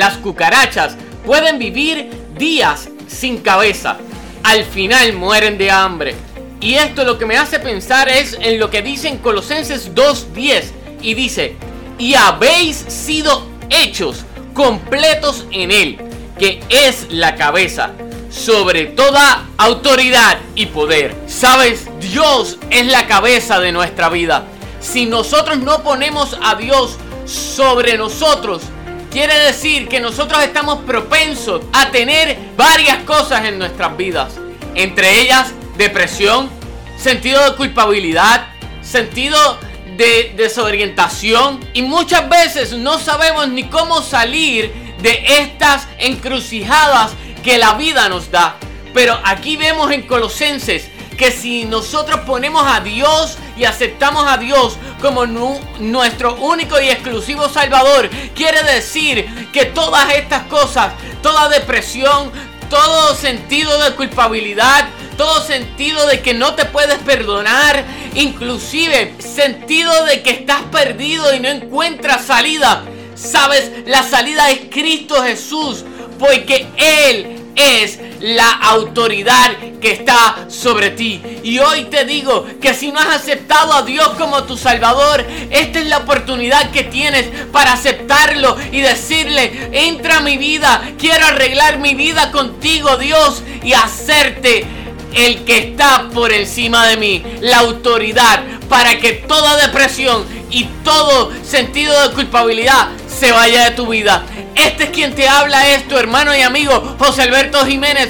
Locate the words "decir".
29.38-29.86, 58.62-59.48